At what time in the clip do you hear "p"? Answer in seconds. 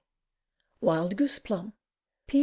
2.25-2.39